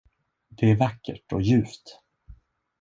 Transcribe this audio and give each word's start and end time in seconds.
Det 0.51 0.71
är 0.71 0.75
vackert 0.75 1.33
och 1.33 1.41
ljuvt. 1.41 1.99